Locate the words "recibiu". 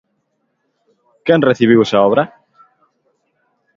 1.49-1.79